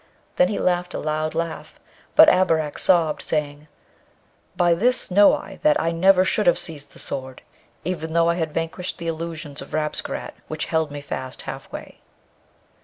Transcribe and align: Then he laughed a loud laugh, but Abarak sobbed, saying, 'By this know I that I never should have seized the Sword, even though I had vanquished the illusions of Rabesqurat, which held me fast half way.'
Then 0.37 0.47
he 0.47 0.57
laughed 0.57 0.95
a 0.95 0.99
loud 0.99 1.35
laugh, 1.35 1.79
but 2.15 2.27
Abarak 2.27 2.79
sobbed, 2.79 3.21
saying, 3.21 3.67
'By 4.57 4.73
this 4.73 5.11
know 5.11 5.35
I 5.35 5.59
that 5.61 5.79
I 5.79 5.91
never 5.91 6.25
should 6.25 6.47
have 6.47 6.57
seized 6.57 6.93
the 6.93 6.97
Sword, 6.97 7.43
even 7.85 8.13
though 8.13 8.27
I 8.27 8.33
had 8.33 8.51
vanquished 8.51 8.97
the 8.97 9.05
illusions 9.05 9.61
of 9.61 9.75
Rabesqurat, 9.75 10.33
which 10.47 10.65
held 10.65 10.89
me 10.89 11.01
fast 11.01 11.43
half 11.43 11.71
way.' 11.71 12.01